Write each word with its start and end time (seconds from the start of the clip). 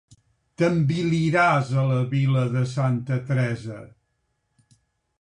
T'enviliràs 0.61 1.69
a 1.83 1.85
la 1.91 1.99
vila 2.15 2.49
de 2.57 2.65
santa 2.75 3.23
Teresa. 3.31 3.81